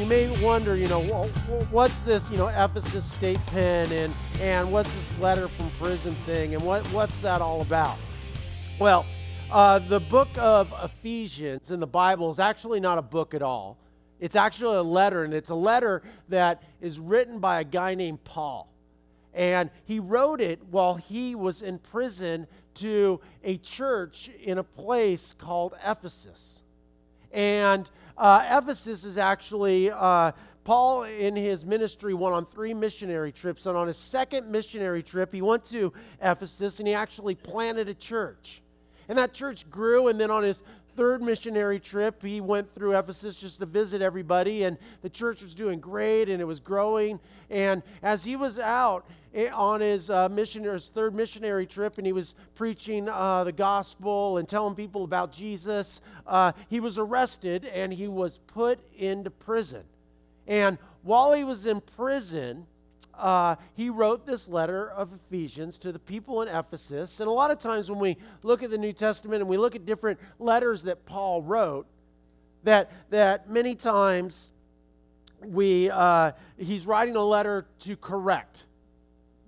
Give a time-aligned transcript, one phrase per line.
[0.00, 1.02] you may wonder, you know,
[1.70, 6.54] what's this, you know, Ephesus state pen and, and what's this letter from prison thing
[6.54, 7.98] and what, what's that all about?
[8.78, 9.04] Well,
[9.52, 13.76] uh, the book of Ephesians in the Bible is actually not a book at all.
[14.20, 18.24] It's actually a letter, and it's a letter that is written by a guy named
[18.24, 18.72] Paul.
[19.34, 22.46] And he wrote it while he was in prison
[22.76, 26.62] to a church in a place called Ephesus.
[27.32, 33.64] And uh, Ephesus is actually, uh, Paul in his ministry went on three missionary trips.
[33.64, 37.94] And on his second missionary trip, he went to Ephesus and he actually planted a
[37.94, 38.62] church.
[39.08, 40.08] And that church grew.
[40.08, 40.62] And then on his
[40.96, 45.54] third missionary trip, he went through Ephesus just to visit everybody, and the church was
[45.54, 47.18] doing great and it was growing.
[47.48, 49.06] And as he was out
[49.52, 54.48] on his uh, his third missionary trip, and he was preaching uh, the gospel and
[54.48, 59.84] telling people about Jesus, uh, he was arrested and he was put into prison.
[60.46, 62.66] And while he was in prison,
[63.16, 67.20] uh, he wrote this letter of Ephesians to the people in Ephesus.
[67.20, 69.76] And a lot of times when we look at the New Testament and we look
[69.76, 71.86] at different letters that Paul wrote,
[72.64, 74.52] that, that many times
[75.40, 78.64] we, uh, he's writing a letter to correct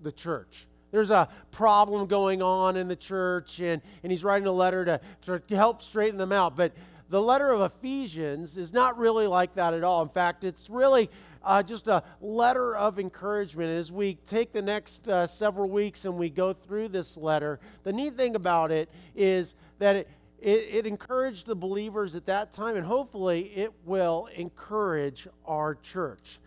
[0.02, 0.66] the church.
[0.90, 5.40] There's a problem going on in the church, and, and he's writing a letter to,
[5.40, 6.54] to help straighten them out.
[6.54, 6.72] But
[7.08, 10.02] the letter of Ephesians is not really like that at all.
[10.02, 11.10] In fact, it's really
[11.42, 13.70] uh, just a letter of encouragement.
[13.70, 17.92] As we take the next uh, several weeks and we go through this letter, the
[17.92, 20.08] neat thing about it is that it,
[20.40, 26.38] it, it encouraged the believers at that time, and hopefully it will encourage our church.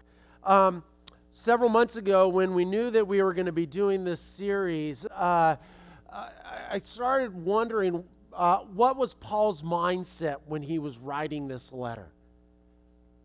[0.43, 0.83] Um,
[1.35, 5.05] several months ago, when we knew that we were going to be doing this series,
[5.07, 5.57] uh,
[6.09, 12.07] I started wondering uh, what was Paul's mindset when he was writing this letter.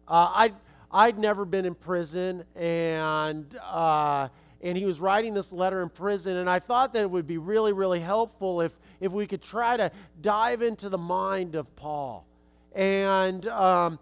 [0.08, 0.52] Uh, I
[0.90, 4.28] I'd never been in prison, and uh,
[4.60, 7.38] and he was writing this letter in prison, and I thought that it would be
[7.38, 12.26] really, really helpful if if we could try to dive into the mind of Paul.
[12.74, 14.00] And um,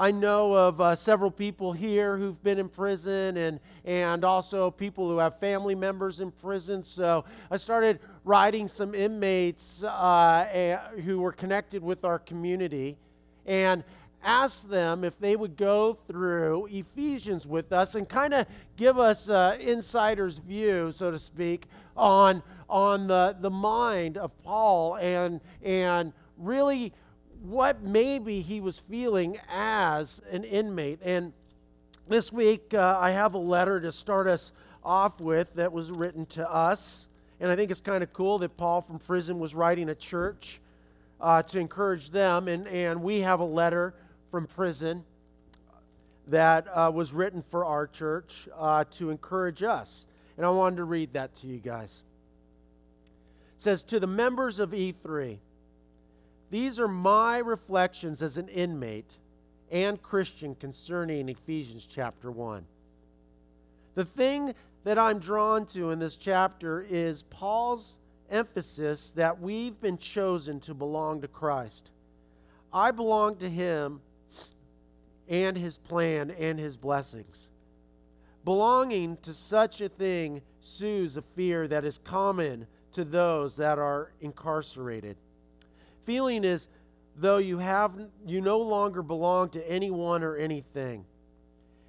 [0.00, 5.08] I know of uh, several people here who've been in prison, and and also people
[5.08, 6.84] who have family members in prison.
[6.84, 12.96] So I started writing some inmates uh, who were connected with our community,
[13.44, 13.82] and
[14.22, 19.28] asked them if they would go through Ephesians with us and kind of give us
[19.28, 21.66] an insider's view, so to speak,
[21.96, 26.92] on, on the, the mind of Paul and, and really
[27.42, 31.00] what maybe he was feeling as an inmate.
[31.02, 31.32] And
[32.08, 34.52] this week, uh, I have a letter to start us
[34.84, 37.08] off with that was written to us.
[37.40, 40.60] And I think it's kind of cool that Paul from prison was writing a church
[41.20, 42.48] uh, to encourage them.
[42.48, 43.94] And, and we have a letter
[44.30, 45.04] from prison
[46.28, 50.06] that uh, was written for our church uh, to encourage us.
[50.36, 52.02] And I wanted to read that to you guys.
[53.56, 55.38] It says, To the members of E3,
[56.50, 59.18] these are my reflections as an inmate
[59.70, 62.64] and Christian concerning Ephesians chapter 1.
[63.94, 64.54] The thing
[64.84, 67.98] that I'm drawn to in this chapter is Paul's
[68.30, 71.90] emphasis that we've been chosen to belong to Christ.
[72.72, 74.00] I belong to him
[75.28, 77.48] and his plan and his blessings.
[78.44, 84.12] Belonging to such a thing soothes a fear that is common to those that are
[84.20, 85.16] incarcerated.
[86.08, 86.68] Feeling is
[87.16, 87.92] though you have
[88.24, 91.04] you no longer belong to anyone or anything.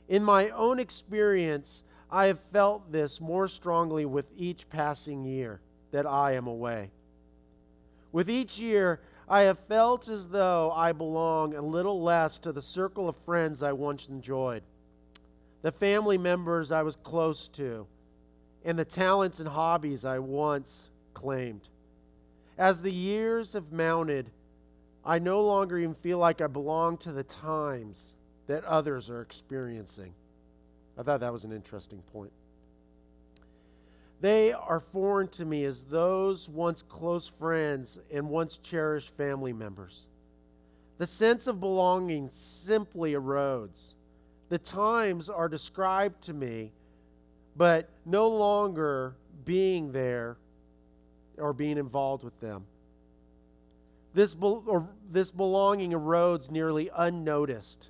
[0.09, 6.05] In my own experience, I have felt this more strongly with each passing year that
[6.05, 6.91] I am away.
[8.11, 8.99] With each year,
[9.29, 13.63] I have felt as though I belong a little less to the circle of friends
[13.63, 14.63] I once enjoyed,
[15.61, 17.87] the family members I was close to,
[18.65, 21.69] and the talents and hobbies I once claimed.
[22.59, 24.31] As the years have mounted,
[25.05, 28.15] I no longer even feel like I belong to the times
[28.47, 30.13] that others are experiencing.
[30.97, 32.33] I thought that was an interesting point.
[34.19, 40.05] They are foreign to me as those once close friends and once cherished family members.
[40.97, 43.93] The sense of belonging simply erodes.
[44.49, 46.73] The times are described to me,
[47.55, 50.35] but no longer being there
[51.39, 52.65] or being involved with them.
[54.13, 54.59] This, be-
[55.11, 57.89] this belonging erodes nearly unnoticed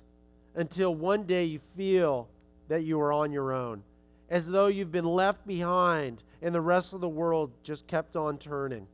[0.54, 2.28] until one day you feel
[2.68, 3.82] that you are on your own
[4.28, 8.38] as though you've been left behind and the rest of the world just kept on
[8.38, 8.86] turning.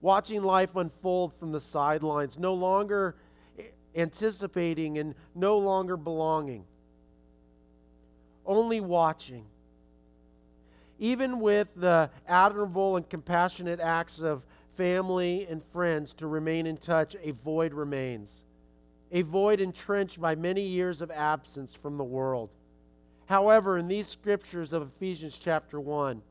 [0.00, 3.16] Watching life unfold from the sidelines, no longer
[3.94, 6.64] anticipating and no longer belonging.
[8.44, 9.44] only watching.
[11.02, 14.46] Even with the admirable and compassionate acts of
[14.76, 18.44] family and friends to remain in touch, a void remains.
[19.10, 22.50] A void entrenched by many years of absence from the world.
[23.26, 26.22] However, in these scriptures of Ephesians chapter 1,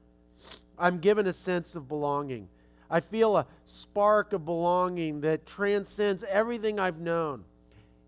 [0.80, 2.48] I'm given a sense of belonging.
[2.90, 7.44] I feel a spark of belonging that transcends everything I've known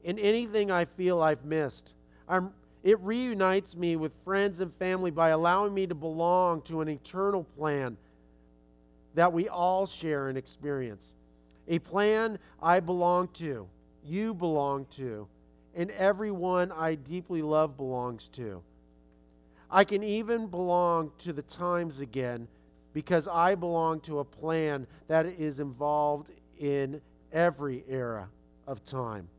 [0.06, 1.94] and anything I feel I've missed.
[2.26, 2.54] I'm,
[2.84, 7.46] it reunites me with friends and family by allowing me to belong to an eternal
[7.58, 7.98] plan
[9.16, 11.16] that we all share and experience.
[11.68, 13.68] A plan I belong to,
[14.04, 15.28] you belong to,
[15.76, 18.62] and everyone I deeply love belongs to.
[19.72, 22.48] I can even belong to the times again
[22.94, 27.02] because I belong to a plan that is involved in
[27.32, 28.30] every era
[28.68, 29.30] of time.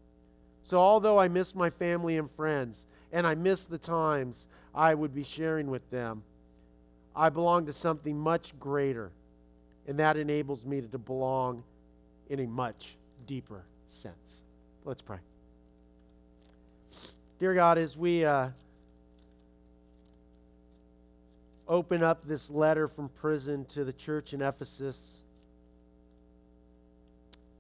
[0.65, 5.15] So, although I miss my family and friends, and I miss the times I would
[5.15, 6.23] be sharing with them,
[7.17, 9.11] I belong to something much greater
[9.87, 11.63] and that enables me to belong
[12.29, 12.97] in a much
[13.27, 14.43] deeper sense.
[14.85, 15.19] Let's pray.
[17.39, 18.49] Dear God, as we uh,
[21.69, 25.23] open up this letter from prison to the church in Ephesus,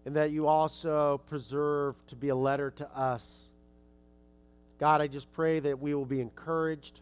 [0.07, 3.51] and that you also preserve to be a letter to us.
[4.85, 7.01] God, I just pray that we will be encouraged,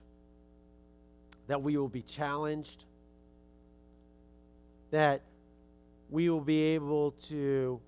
[1.48, 2.84] that we will be challenged,
[4.92, 5.20] that
[6.08, 7.80] we will be able to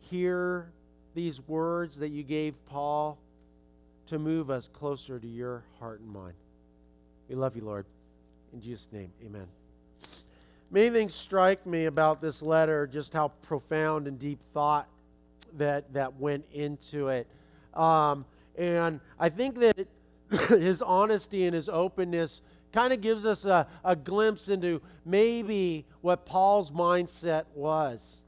[0.00, 0.70] hear
[1.14, 3.16] these words that you gave Paul
[4.08, 6.34] to move us closer to your heart and mind.
[7.30, 7.86] We love you, Lord.
[8.52, 9.46] In Jesus' name, amen.
[10.70, 14.88] Many things strike me about this letter, just how profound and deep thought
[15.56, 17.26] that, that went into it.
[17.72, 18.26] Um,
[18.56, 19.86] and I think that
[20.48, 26.24] his honesty and his openness kind of gives us a, a glimpse into maybe what
[26.24, 28.22] Paul's mindset was.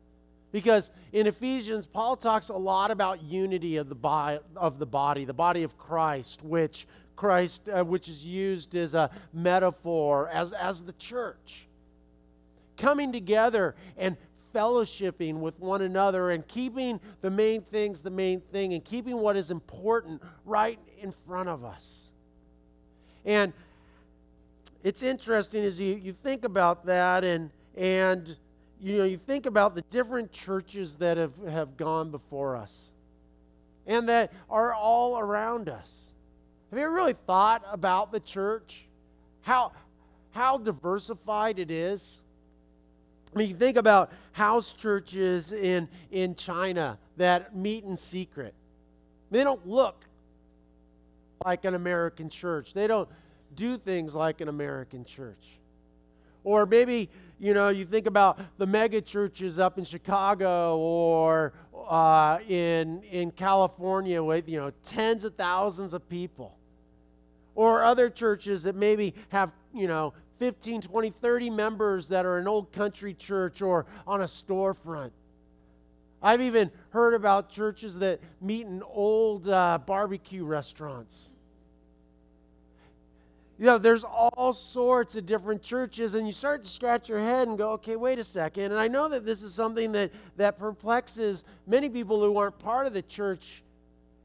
[0.53, 5.25] Because in Ephesians, Paul talks a lot about unity of the, body, of the body,
[5.25, 6.87] the body of Christ, which
[7.17, 11.67] Christ, uh, which is used as a metaphor, as, as the church.
[12.77, 14.17] Coming together and
[14.55, 19.37] fellowshipping with one another and keeping the main things the main thing and keeping what
[19.37, 22.11] is important right in front of us.
[23.25, 23.53] And
[24.83, 28.37] it's interesting as you, you think about that and and
[28.81, 32.93] you know you think about the different churches that have, have gone before us
[33.87, 36.13] and that are all around us.
[36.71, 38.87] Have you ever really thought about the church?
[39.43, 39.73] How
[40.31, 42.21] how diversified it is?
[43.35, 48.55] I mean, you think about house churches in, in China that meet in secret.
[49.31, 50.05] They don't look
[51.45, 52.75] like an American church.
[52.75, 53.09] They don't
[53.57, 55.59] do things like an American church.
[56.45, 57.09] Or maybe,
[57.41, 61.55] you know, you think about the mega churches up in Chicago or
[61.89, 66.57] uh, in, in California with, you know, tens of thousands of people.
[67.57, 72.49] Or other churches that maybe have, you know, 15, 20, 30 members that are an
[72.49, 75.11] old country church or on a storefront.
[76.23, 81.35] I've even heard about churches that meet in old uh, barbecue restaurants
[83.59, 87.47] you know, there's all sorts of different churches, and you start to scratch your head
[87.47, 88.65] and go, okay, wait a second.
[88.65, 92.87] And I know that this is something that, that perplexes many people who aren't part
[92.87, 93.63] of the church.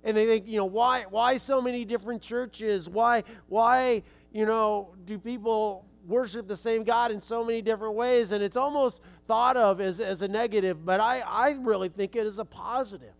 [0.03, 2.89] And they think, you know, why, why so many different churches?
[2.89, 4.01] Why, why,
[4.31, 8.31] you know, do people worship the same God in so many different ways?
[8.31, 12.25] And it's almost thought of as, as a negative, but I, I really think it
[12.25, 13.13] is a positive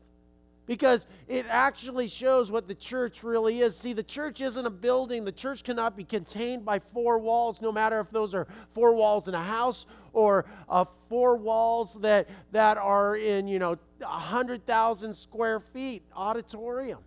[0.70, 3.76] because it actually shows what the church really is.
[3.76, 7.72] See, the church isn't a building, the church cannot be contained by four walls, no
[7.72, 12.78] matter if those are four walls in a house or uh, four walls that, that
[12.78, 17.00] are in, you know, 100,000 square feet auditorium.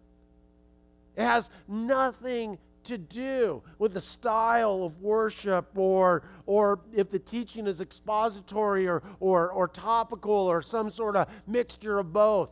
[1.17, 7.67] It has nothing to do with the style of worship or, or if the teaching
[7.67, 12.51] is expository or, or, or topical or some sort of mixture of both.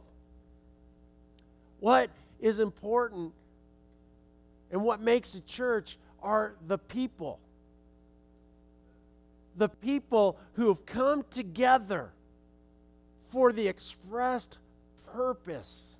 [1.80, 2.10] What
[2.40, 3.32] is important
[4.70, 7.40] and what makes a church are the people.
[9.56, 12.12] The people who have come together
[13.30, 14.58] for the expressed
[15.12, 15.98] purpose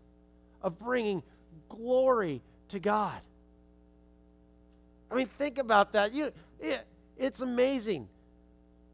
[0.62, 1.22] of bringing
[1.68, 3.20] glory to God.
[5.10, 6.12] I mean, think about that.
[6.14, 6.86] You, it,
[7.16, 8.08] it's amazing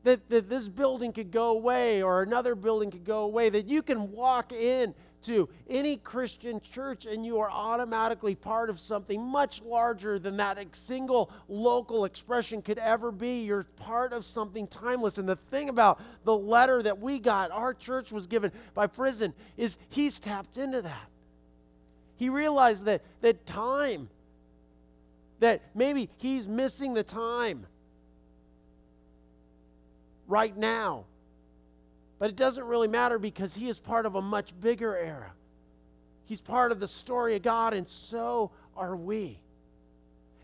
[0.04, 3.82] that, that this building could go away or another building could go away, that you
[3.82, 4.94] can walk in
[5.24, 10.58] to any Christian church, and you are automatically part of something much larger than that
[10.76, 13.42] single local expression could ever be.
[13.42, 15.18] You're part of something timeless.
[15.18, 19.34] And the thing about the letter that we got, our church was given by prison,
[19.56, 21.08] is he's tapped into that.
[22.16, 24.08] He realized that, that time,
[25.40, 27.66] that maybe he's missing the time
[30.26, 31.04] right now.
[32.18, 35.32] But it doesn't really matter because he is part of a much bigger era.
[36.24, 39.38] He's part of the story of God, and so are we.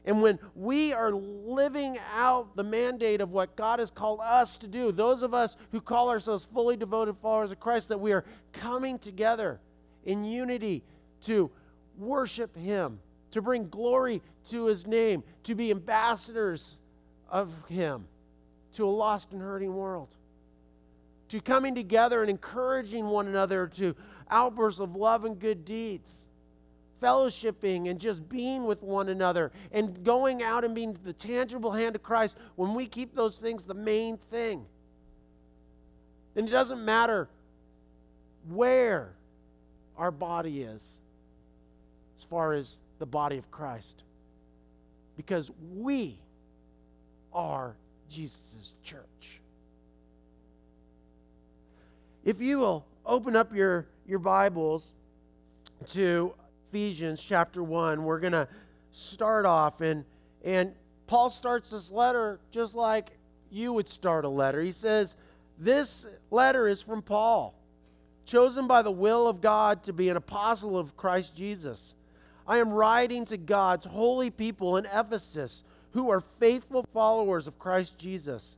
[0.05, 4.67] And when we are living out the mandate of what God has called us to
[4.67, 8.25] do, those of us who call ourselves fully devoted followers of Christ, that we are
[8.53, 9.61] coming together
[10.05, 10.83] in unity
[11.25, 11.51] to
[11.97, 12.99] worship Him,
[13.31, 16.79] to bring glory to His name, to be ambassadors
[17.29, 18.07] of Him
[18.75, 20.09] to a lost and hurting world.
[21.29, 23.95] To coming together and encouraging one another to
[24.31, 26.27] outbursts of love and good deeds.
[27.03, 31.97] Fellowshipping and just being with one another and going out and being the tangible hand
[31.97, 34.65] of Christ when we keep those things the main thing.
[36.35, 37.29] Then it doesn't matter
[38.49, 39.15] where
[39.97, 41.01] our body is
[42.19, 44.05] as far as the body of Christ
[45.17, 46.19] because we
[47.33, 47.77] are
[48.09, 49.41] Jesus' church.
[52.25, 54.95] If you will open up your, your Bibles
[55.89, 56.35] to
[56.71, 58.49] Ephesians chapter 1, we're going to
[58.93, 59.81] start off.
[59.81, 60.05] And,
[60.45, 60.73] and
[61.07, 63.11] Paul starts this letter just like
[63.51, 64.63] you would start a letter.
[64.63, 65.17] He says,
[65.59, 67.55] This letter is from Paul,
[68.25, 71.95] chosen by the will of God to be an apostle of Christ Jesus.
[72.47, 77.99] I am writing to God's holy people in Ephesus who are faithful followers of Christ
[77.99, 78.57] Jesus.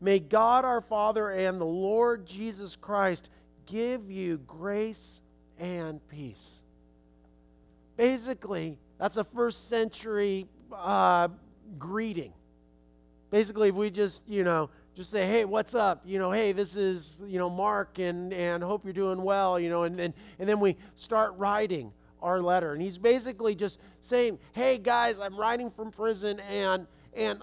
[0.00, 3.28] May God our Father and the Lord Jesus Christ
[3.64, 5.20] give you grace
[5.58, 6.58] and peace.
[7.96, 11.28] Basically, that's a first century uh,
[11.78, 12.32] greeting.
[13.30, 16.02] Basically, if we just, you know, just say, hey, what's up?
[16.04, 19.68] You know, hey, this is, you know, Mark and, and hope you're doing well, you
[19.68, 21.92] know, and, and, and then we start writing
[22.22, 22.72] our letter.
[22.72, 27.40] And he's basically just saying, hey guys, I'm writing from prison and and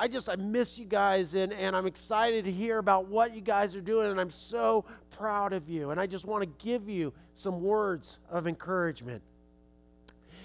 [0.00, 3.40] I just I miss you guys and, and I'm excited to hear about what you
[3.40, 5.90] guys are doing and I'm so proud of you.
[5.90, 9.22] And I just want to give you some words of encouragement.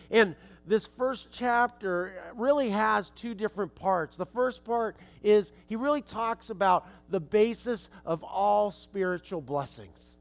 [0.09, 4.15] And this first chapter really has two different parts.
[4.15, 10.12] The first part is he really talks about the basis of all spiritual blessings.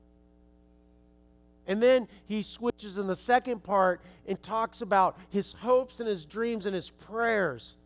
[1.66, 6.24] And then he switches in the second part and talks about his hopes and his
[6.24, 7.76] dreams and his prayers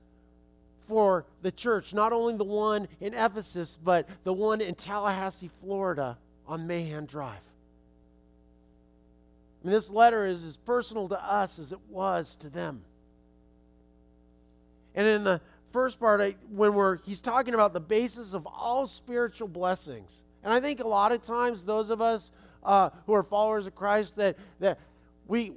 [0.86, 6.16] for the church, not only the one in Ephesus, but the one in Tallahassee, Florida
[6.46, 7.40] on Mahan Drive.
[9.64, 12.82] This letter is as personal to us as it was to them.
[14.94, 15.40] And in the
[15.72, 20.60] first part, when we're he's talking about the basis of all spiritual blessings, and I
[20.60, 22.30] think a lot of times those of us
[22.66, 24.78] uh, who are followers of Christ that, that
[25.26, 25.52] we,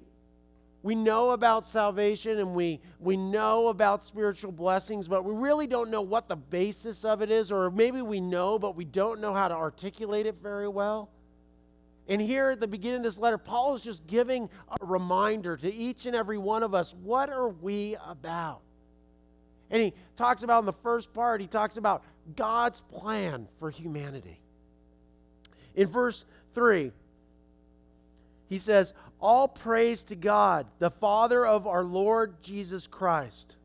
[0.84, 5.90] we know about salvation and we, we know about spiritual blessings, but we really don't
[5.90, 9.34] know what the basis of it is, or maybe we know, but we don't know
[9.34, 11.10] how to articulate it very well.
[12.08, 14.50] And here at the beginning of this letter, Paul is just giving
[14.82, 18.62] a reminder to each and every one of us what are we about?
[19.70, 22.04] And he talks about in the first part, he talks about
[22.36, 24.40] God's plan for humanity.
[25.76, 26.26] In verse
[26.56, 26.92] 3,
[28.50, 33.56] he says, All praise to God, the Father of our Lord Jesus Christ,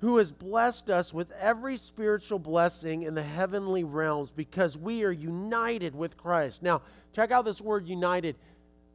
[0.00, 5.10] who has blessed us with every spiritual blessing in the heavenly realms because we are
[5.10, 6.62] united with Christ.
[6.62, 6.82] Now,
[7.14, 8.36] check out this word united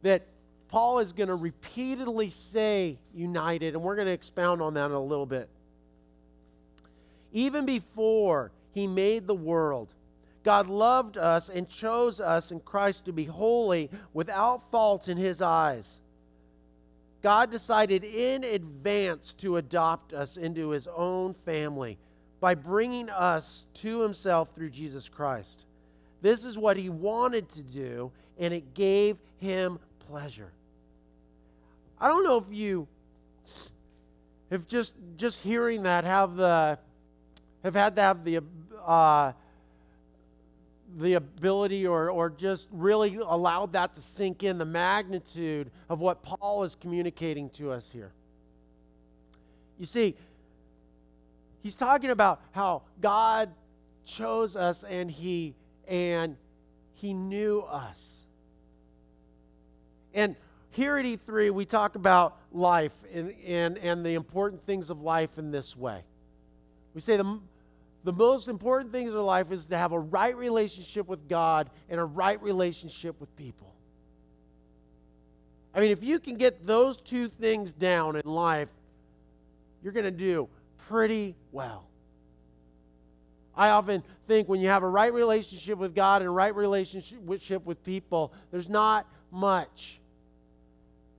[0.02, 0.26] that
[0.68, 4.92] Paul is going to repeatedly say united, and we're going to expound on that in
[4.92, 5.48] a little bit.
[7.32, 9.92] Even before he made the world,
[10.44, 15.42] God loved us and chose us in Christ to be holy without fault in his
[15.42, 16.00] eyes.
[17.22, 21.96] God decided in advance to adopt us into his own family
[22.38, 25.64] by bringing us to himself through Jesus Christ.
[26.20, 29.78] This is what he wanted to do, and it gave him
[30.10, 30.52] pleasure.
[31.98, 32.86] I don't know if you
[34.50, 36.78] have just just hearing that have the
[37.62, 38.40] have had to have the
[38.84, 39.32] uh,
[40.96, 46.22] the ability or, or just really allowed that to sink in the magnitude of what
[46.22, 48.12] Paul is communicating to us here.
[49.78, 50.14] You see,
[51.62, 53.50] he's talking about how God
[54.04, 55.54] chose us and he
[55.88, 56.36] and
[56.94, 58.24] he knew us.
[60.14, 60.36] And
[60.70, 65.38] here at E3, we talk about life and, and, and the important things of life
[65.38, 66.02] in this way.
[66.94, 67.40] We say the,
[68.04, 71.98] the most important things in life is to have a right relationship with God and
[71.98, 73.72] a right relationship with people.
[75.74, 78.68] I mean, if you can get those two things down in life,
[79.82, 80.48] you're going to do
[80.88, 81.88] pretty well.
[83.56, 87.64] I often think when you have a right relationship with God and a right relationship
[87.64, 89.98] with people, there's not much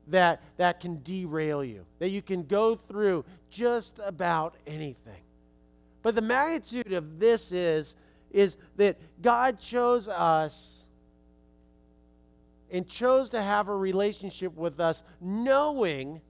[0.08, 5.25] that, that can derail you, that you can go through just about anything.
[6.06, 7.96] But the magnitude of this is,
[8.30, 10.86] is that God chose us
[12.72, 16.22] and chose to have a relationship with us knowing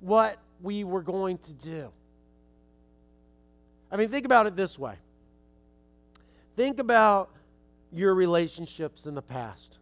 [0.00, 1.92] what we were going to do.
[3.90, 4.96] I mean, think about it this way
[6.54, 7.30] think about
[7.90, 9.78] your relationships in the past.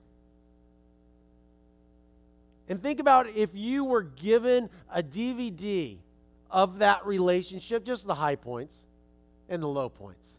[2.69, 5.99] And think about if you were given a DVD
[6.51, 8.85] of that relationship, just the high points
[9.49, 10.39] and the low points.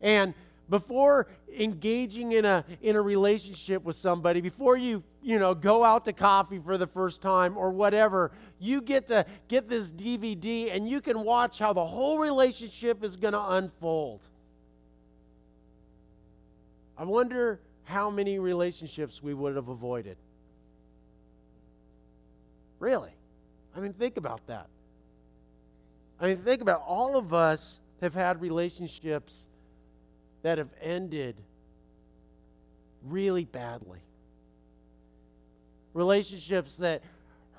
[0.00, 0.34] And
[0.68, 1.26] before
[1.58, 6.12] engaging in a in a relationship with somebody before you you know go out to
[6.12, 11.00] coffee for the first time or whatever you get to get this DVD and you
[11.00, 14.20] can watch how the whole relationship is going to unfold.
[16.96, 20.16] I wonder how many relationships we would have avoided.
[22.78, 23.10] Really
[23.76, 24.66] i mean think about that
[26.20, 29.46] i mean think about all of us have had relationships
[30.42, 31.36] that have ended
[33.02, 34.00] really badly.
[35.92, 37.02] Relationships that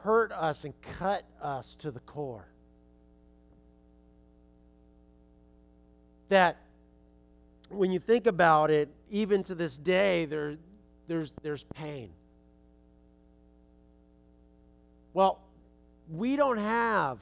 [0.01, 2.48] hurt us and cut us to the core.
[6.30, 6.58] That
[7.70, 10.58] when you think about it, even to this day, there,
[11.08, 12.10] there's, there's pain.
[15.13, 15.41] Well,
[16.12, 17.19] we don't have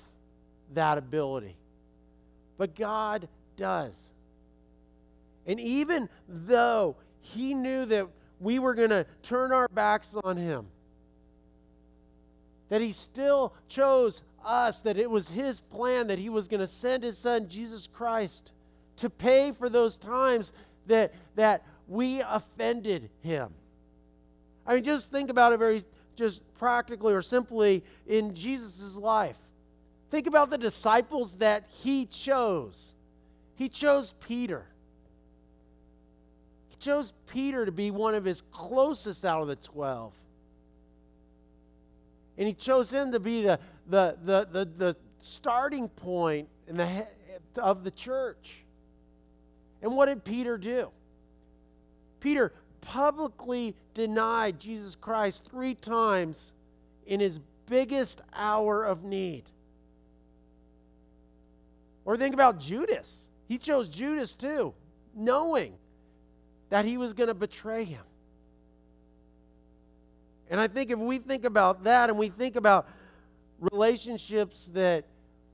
[0.73, 1.55] that ability,
[2.57, 4.11] but God does.
[5.45, 8.07] And even though he knew that
[8.39, 10.67] we were going to turn our backs on him,
[12.69, 16.67] that he still chose us, that it was his plan that he was going to
[16.67, 18.51] send his son, Jesus Christ,
[18.97, 20.53] to pay for those times
[20.87, 23.49] that, that we offended him.
[24.65, 25.83] I mean, just think about it very
[26.19, 29.37] just practically or simply in Jesus' life.
[30.11, 32.93] Think about the disciples that he chose.
[33.55, 34.65] He chose Peter
[36.69, 40.13] He chose Peter to be one of his closest out of the 12.
[42.37, 47.07] And he chose him to be the, the, the, the, the starting point in the,
[47.57, 48.63] of the church.
[49.81, 50.89] And what did Peter do?
[52.19, 56.53] Peter publicly denied Jesus Christ three times
[57.05, 59.43] in his biggest hour of need.
[62.05, 63.27] Or think about Judas.
[63.49, 64.73] He chose Judas too,
[65.13, 65.73] knowing
[66.69, 68.03] that he was going to betray him.
[70.49, 72.87] And I think if we think about that and we think about
[73.59, 75.03] relationships that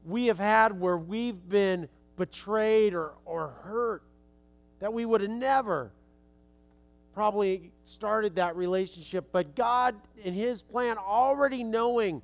[0.06, 4.04] we have had where we've been betrayed or, or hurt,
[4.82, 5.92] that we would have never
[7.16, 9.30] probably started that relationship.
[9.32, 12.22] But God, in His plan, already knowing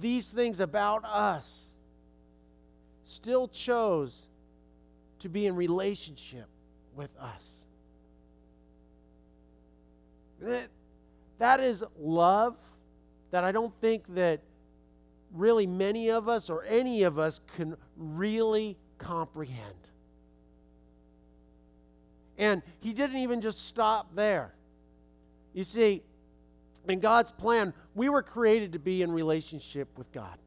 [0.00, 1.66] these things about us,
[3.04, 4.22] still chose
[5.18, 6.46] to be in relationship
[6.94, 7.64] with us.
[10.40, 10.68] That,
[11.38, 12.56] that is love
[13.30, 14.40] that I don't think that
[15.32, 19.74] really many of us or any of us can really comprehend.
[22.38, 24.54] And he didn't even just stop there.
[25.52, 26.02] You see,
[26.88, 30.38] in God's plan, we were created to be in relationship with God.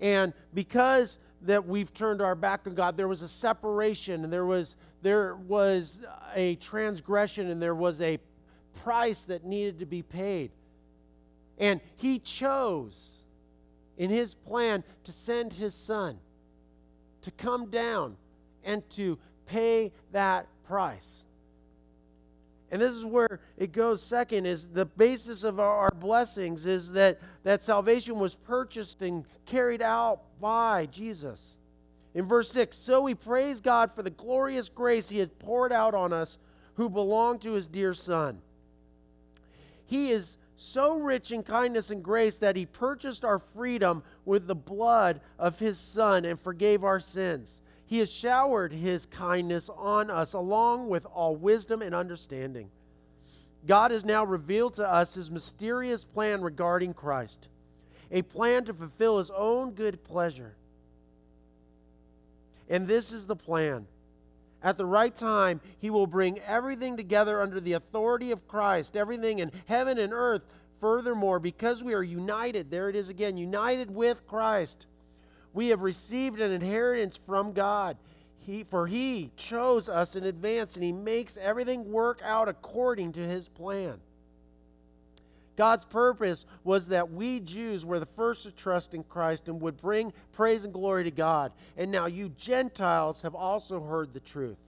[0.00, 4.46] And because that we've turned our back on God, there was a separation and there
[4.46, 5.98] was there was
[6.34, 8.18] a transgression and there was a
[8.82, 10.50] price that needed to be paid.
[11.58, 13.12] And he chose
[13.96, 16.18] in his plan to send his son
[17.22, 18.16] to come down
[18.64, 21.24] and to pay that price.
[22.70, 27.20] And this is where it goes second is the basis of our, blessings is that,
[27.44, 31.56] that salvation was purchased and carried out by Jesus.
[32.14, 35.94] In verse 6, so we praise God for the glorious grace he had poured out
[35.94, 36.36] on us
[36.74, 38.40] who belong to his dear Son.
[39.86, 44.54] He is so rich in kindness and grace that he purchased our freedom with the
[44.54, 47.60] blood of his Son and forgave our sins.
[47.86, 52.70] He has showered his kindness on us along with all wisdom and understanding.
[53.66, 57.48] God has now revealed to us his mysterious plan regarding Christ,
[58.10, 60.54] a plan to fulfill his own good pleasure.
[62.68, 63.86] And this is the plan.
[64.62, 69.38] At the right time, he will bring everything together under the authority of Christ, everything
[69.38, 70.42] in heaven and earth.
[70.80, 74.86] Furthermore, because we are united, there it is again, united with Christ,
[75.54, 77.96] we have received an inheritance from God.
[78.38, 83.20] He, for he chose us in advance and he makes everything work out according to
[83.20, 84.00] his plan.
[85.56, 89.80] God's purpose was that we Jews were the first to trust in Christ and would
[89.80, 91.52] bring praise and glory to God.
[91.76, 94.58] And now you Gentiles have also heard the truth.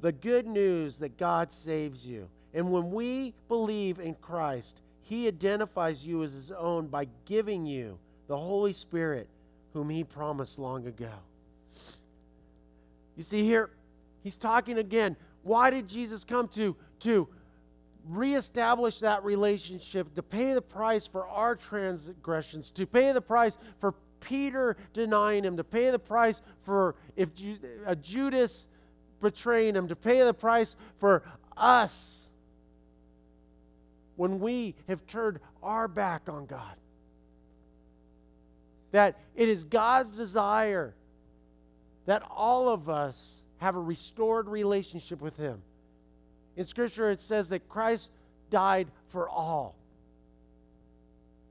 [0.00, 2.28] The good news that God saves you.
[2.54, 7.98] And when we believe in Christ, he identifies you as his own by giving you
[8.28, 9.28] the Holy Spirit,
[9.74, 11.10] whom he promised long ago.
[13.16, 13.70] You see here,
[14.22, 15.16] he's talking again.
[15.42, 17.28] Why did Jesus come to, to
[18.08, 23.94] reestablish that relationship, to pay the price for our transgressions, to pay the price for
[24.20, 27.30] Peter denying him, to pay the price for if
[27.86, 28.66] uh, Judas
[29.20, 31.22] betraying him, to pay the price for
[31.56, 32.28] us
[34.16, 36.76] when we have turned our back on God.
[38.94, 40.94] That it is God's desire
[42.06, 45.60] that all of us have a restored relationship with Him.
[46.56, 48.12] In Scripture, it says that Christ
[48.50, 49.74] died for all.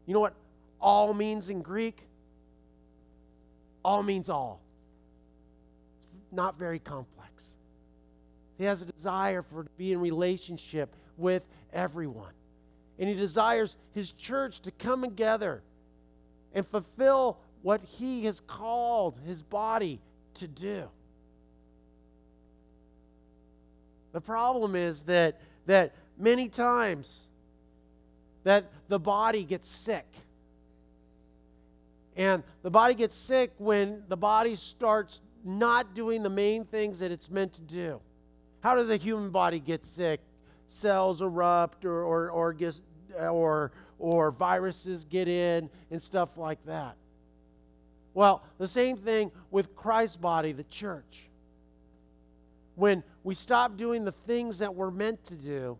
[0.06, 0.36] You know what
[0.80, 2.08] all means in Greek?
[3.84, 4.62] All means all.
[5.98, 7.44] It's not very complex.
[8.58, 12.32] He has a desire for to be in relationship with everyone.
[12.98, 15.62] And he desires his church to come together
[16.54, 20.00] and fulfill what he has called his body
[20.36, 20.84] to do.
[24.12, 27.28] The problem is that, that many times
[28.44, 30.06] that the body gets sick.
[32.16, 37.12] And the body gets sick when the body starts not doing the main things that
[37.12, 38.00] it's meant to do.
[38.62, 40.22] How does a human body get sick?
[40.68, 42.56] Cells erupt or, or, or,
[43.30, 43.72] or,
[44.04, 46.98] or viruses get in and stuff like that.
[48.14, 51.30] Well, the same thing with Christ's body, the church.
[52.76, 55.78] When we stop doing the things that we're meant to do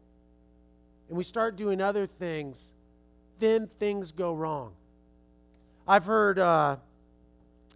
[1.10, 2.72] and we start doing other things,
[3.40, 4.72] then things go wrong.
[5.86, 6.78] I've heard uh,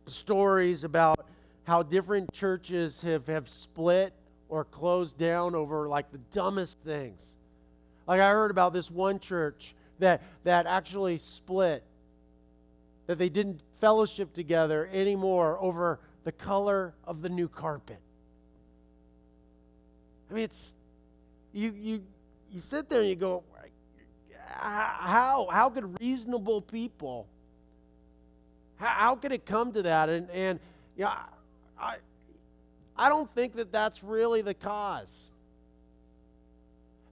[0.05, 1.27] stories about
[1.65, 4.13] how different churches have, have split
[4.47, 7.35] or closed down over like the dumbest things.
[8.07, 11.83] Like I heard about this one church that, that actually split,
[13.07, 17.99] that they didn't fellowship together anymore over the color of the new carpet.
[20.29, 20.75] I mean, it's
[21.53, 22.03] you you
[22.51, 23.43] you sit there and you go,
[24.49, 27.27] how how could reasonable people
[28.77, 30.09] how, how could it come to that?
[30.09, 30.59] And and
[30.95, 31.13] yeah,
[31.79, 31.97] I
[32.95, 35.31] I don't think that that's really the cause.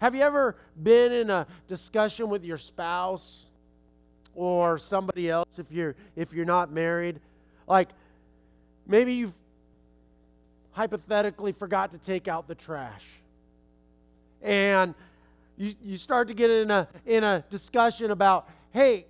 [0.05, 3.47] Have you ever been in a discussion with your spouse
[4.35, 7.19] or somebody else if you're if you're not married?
[7.67, 7.89] Like
[8.85, 9.33] maybe you've
[10.73, 13.03] hypothetically forgot to take out the trash.
[14.43, 14.93] And
[15.57, 19.07] you, you start to get in a in a discussion about, hey,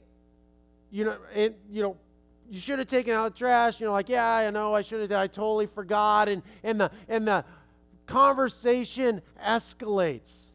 [0.91, 1.97] you know, and you know,
[2.49, 3.81] you should have taken out the trash.
[3.81, 6.29] You know, like, yeah, I know I should have, I totally forgot.
[6.29, 7.43] And and the and the
[8.05, 10.53] conversation escalates.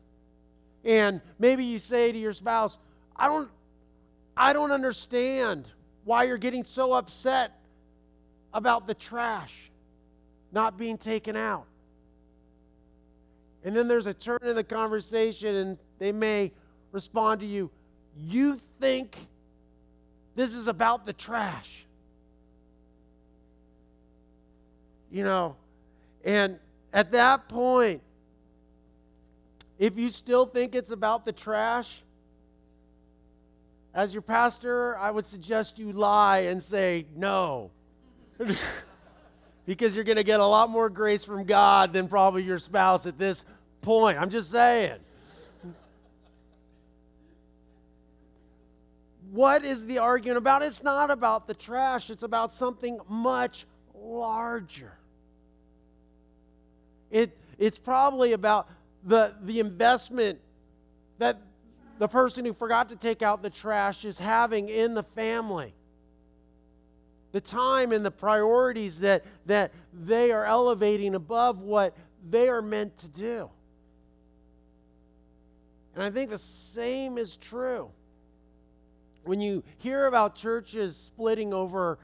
[0.84, 2.78] And maybe you say to your spouse,
[3.16, 3.50] I don't
[4.36, 5.70] I don't understand
[6.04, 7.58] why you're getting so upset
[8.54, 9.70] about the trash
[10.52, 11.66] not being taken out.
[13.62, 16.52] And then there's a turn in the conversation, and they may
[16.92, 17.70] respond to you,
[18.16, 19.16] You think
[20.34, 21.84] this is about the trash?
[25.10, 25.56] You know,
[26.24, 26.58] and
[26.92, 28.00] at that point,
[29.80, 32.02] if you still think it's about the trash,
[33.94, 37.70] as your pastor, I would suggest you lie and say no.
[39.66, 43.06] because you're going to get a lot more grace from God than probably your spouse
[43.06, 43.42] at this
[43.80, 44.18] point.
[44.18, 44.98] I'm just saying.
[49.30, 50.62] what is the argument about?
[50.62, 53.64] It's not about the trash, it's about something much
[53.94, 54.92] larger.
[57.10, 58.68] It, it's probably about
[59.04, 60.38] the, the investment
[61.18, 61.40] that
[61.98, 65.74] the person who forgot to take out the trash is having in the family
[67.32, 71.96] the time and the priorities that, that they are elevating above what
[72.28, 73.50] they are meant to do.
[75.94, 77.90] And I think the same is true.
[79.24, 81.98] When you hear about churches splitting over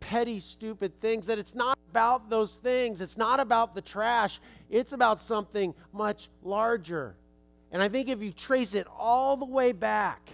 [0.00, 4.92] petty, stupid things, that it's not about those things, it's not about the trash, it's
[4.92, 7.14] about something much larger.
[7.70, 10.30] And I think if you trace it all the way back,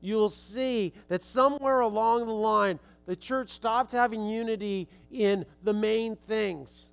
[0.00, 6.14] you'll see that somewhere along the line, the church stopped having unity in the main
[6.14, 6.90] things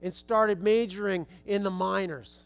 [0.00, 2.44] and started majoring in the minors.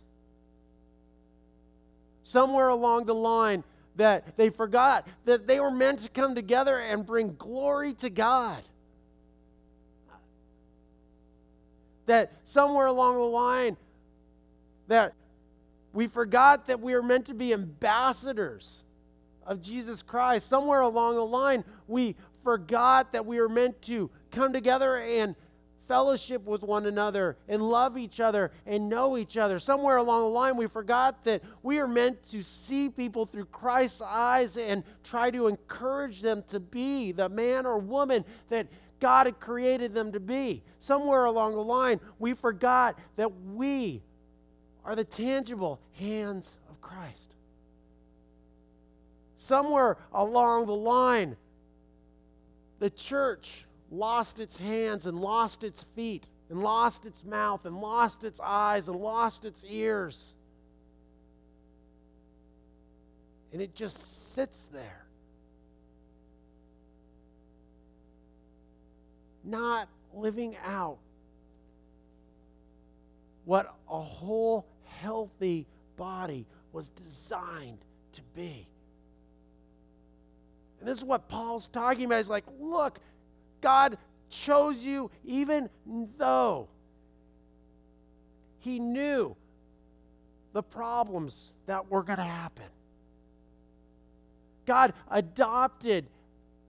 [2.24, 3.62] Somewhere along the line,
[3.94, 8.62] that they forgot that they were meant to come together and bring glory to God.
[12.06, 13.76] That somewhere along the line,
[14.88, 15.14] that
[15.92, 18.84] we forgot that we are meant to be ambassadors
[19.44, 20.48] of Jesus Christ.
[20.48, 25.34] Somewhere along the line, we forgot that we are meant to come together and
[25.88, 29.58] fellowship with one another and love each other and know each other.
[29.58, 34.02] Somewhere along the line, we forgot that we are meant to see people through Christ's
[34.02, 38.66] eyes and try to encourage them to be the man or woman that
[39.00, 40.62] God had created them to be.
[40.78, 44.02] Somewhere along the line, we forgot that we
[44.84, 47.34] are the tangible hands of Christ.
[49.36, 51.36] Somewhere along the line,
[52.78, 58.24] the church lost its hands and lost its feet and lost its mouth and lost
[58.24, 60.34] its eyes and lost its ears.
[63.52, 65.05] And it just sits there.
[69.46, 70.98] Not living out
[73.44, 77.78] what a whole healthy body was designed
[78.12, 78.66] to be.
[80.80, 82.18] And this is what Paul's talking about.
[82.18, 82.98] He's like, look,
[83.60, 83.96] God
[84.28, 85.70] chose you even
[86.18, 86.68] though
[88.58, 89.36] He knew
[90.52, 92.66] the problems that were going to happen.
[94.66, 96.06] God adopted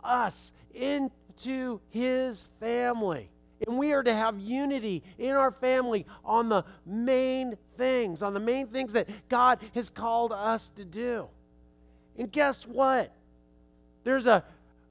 [0.04, 3.30] us into To his family.
[3.66, 8.40] And we are to have unity in our family on the main things, on the
[8.40, 11.28] main things that God has called us to do.
[12.18, 13.12] And guess what?
[14.04, 14.44] There's a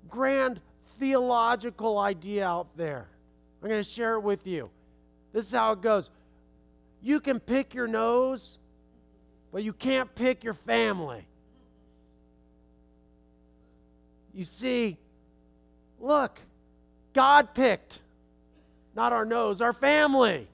[0.08, 0.60] grand
[0.98, 3.08] theological idea out there.
[3.62, 4.68] I'm going to share it with you.
[5.32, 6.10] This is how it goes
[7.02, 8.58] you can pick your nose,
[9.52, 11.26] but you can't pick your family.
[14.34, 14.98] You see,
[16.00, 16.40] look,
[17.12, 17.98] God picked,
[18.94, 20.48] not our nose, our family.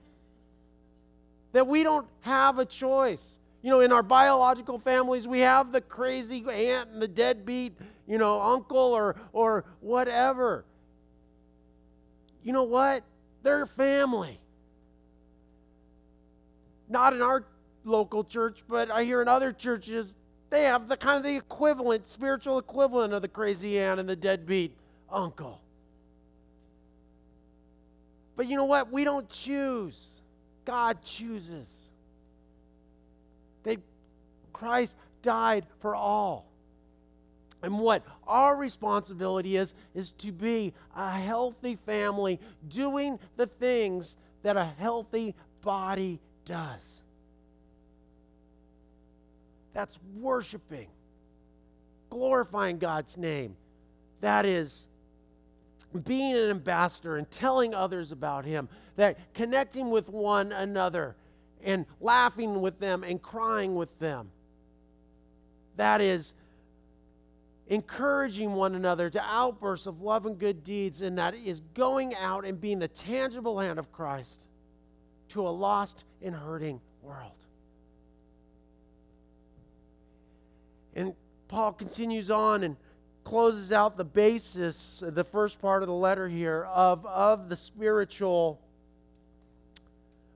[1.53, 3.39] That we don't have a choice.
[3.63, 7.75] You know, in our biological families, we have the crazy aunt and the deadbeat
[8.07, 10.65] you know, uncle or, or whatever.
[12.43, 13.05] You know what?
[13.43, 14.39] They're family.
[16.89, 17.45] Not in our
[17.85, 20.15] local church, but I hear in other churches,
[20.51, 24.17] they have the kind of the equivalent, spiritual equivalent of the crazy aunt and the
[24.17, 24.77] deadbeat
[25.13, 25.61] uncle.
[28.37, 28.91] But you know what?
[28.91, 30.23] We don't choose.
[30.65, 31.91] God chooses.
[33.63, 33.79] They
[34.53, 36.47] Christ died for all.
[37.63, 44.57] And what our responsibility is, is to be a healthy family doing the things that
[44.57, 47.03] a healthy body does.
[49.75, 50.89] That's worshiping,
[52.11, 53.57] glorifying God's name.
[54.21, 54.89] That is
[56.05, 61.17] being an ambassador and telling others about Him, that connecting with one another
[61.63, 64.31] and laughing with them and crying with them.
[65.77, 66.35] That is
[67.69, 72.45] encouraging one another to outbursts of love and good deeds, and that is going out
[72.45, 74.47] and being the tangible hand of Christ
[75.31, 77.33] to a lost and hurting world.
[80.95, 81.15] And
[81.49, 82.77] Paul continues on and
[83.25, 88.61] closes out the basis, the first part of the letter here, of, of the spiritual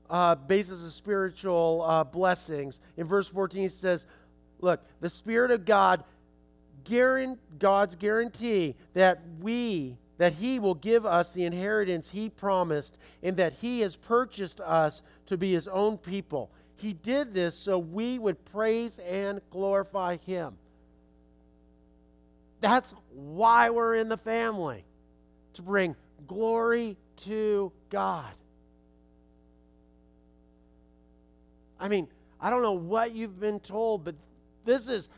[0.08, 2.80] uh, basis of spiritual uh, blessings.
[2.96, 4.06] In verse 14, he says,
[4.60, 6.04] Look, the Spirit of God
[7.58, 13.54] God's guarantee that we that he will give us the inheritance he promised and that
[13.60, 16.50] he has purchased us to be his own people.
[16.76, 20.56] He did this so we would praise and glorify him.
[22.60, 24.84] That's why we're in the family,
[25.54, 25.94] to bring
[26.26, 28.32] glory to God.
[31.78, 32.08] I mean,
[32.40, 34.14] I don't know what you've been told, but
[34.64, 35.08] this is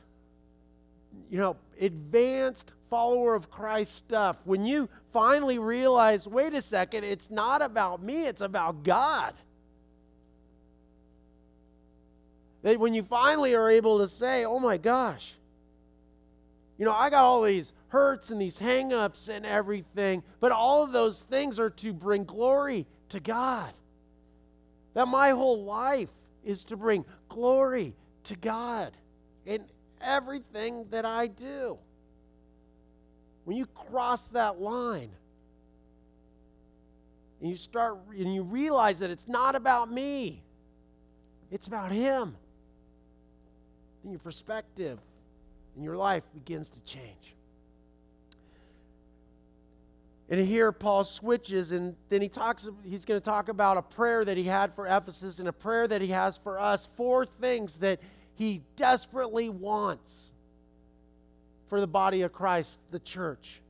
[1.31, 7.31] you know, advanced follower of Christ stuff, when you finally realize, wait a second, it's
[7.31, 9.35] not about me, it's about God.
[12.63, 15.35] That when you finally are able to say, oh my gosh,
[16.79, 20.93] you know, I got all these hurts and these hangups and everything, but all of
[20.93, 23.73] those things are to bring glory to God.
[24.95, 26.09] That my whole life
[26.45, 28.93] is to bring glory to God
[29.45, 29.65] in
[30.01, 31.79] everything that I do.
[33.45, 35.11] When you cross that line
[37.41, 40.43] and you start and you realize that it's not about me,
[41.51, 42.37] it's about Him,
[44.03, 44.99] then your perspective
[45.79, 47.35] in your life begins to change.
[50.29, 54.25] And here Paul switches, and then he talks, he's going to talk about a prayer
[54.25, 56.87] that he had for Ephesus and a prayer that he has for us.
[56.97, 58.01] Four things that
[58.35, 60.35] he desperately wants
[61.69, 63.63] for the body of Christ, the church.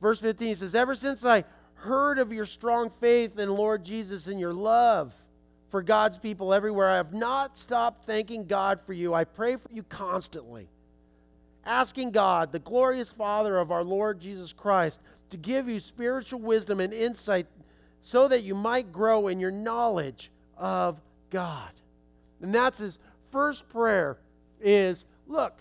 [0.00, 4.40] Verse 15 says, Ever since I heard of your strong faith in Lord Jesus and
[4.40, 5.14] your love
[5.68, 9.12] for God's people everywhere, I have not stopped thanking God for you.
[9.12, 10.68] I pray for you constantly,
[11.64, 15.00] asking God, the glorious Father of our Lord Jesus Christ,
[15.30, 17.46] to give you spiritual wisdom and insight
[18.00, 21.00] so that you might grow in your knowledge of
[21.30, 21.70] God.
[22.42, 22.98] And that's his
[23.32, 24.18] first prayer
[24.60, 25.58] is, look,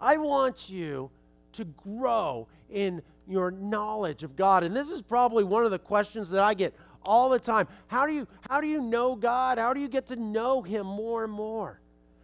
[0.00, 1.10] I want you
[1.52, 4.64] to grow in your knowledge of God.
[4.64, 6.74] And this is probably one of the questions that I get
[7.04, 7.68] all the time.
[7.86, 9.58] How do you how do you know God?
[9.58, 11.78] How do you get to know him more and more?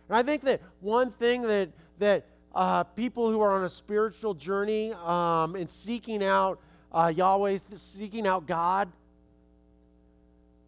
[0.08, 1.70] And I think that one thing that
[2.00, 6.58] that uh, people who are on a spiritual journey um, and seeking out
[6.92, 8.90] uh, Yahweh, seeking out God,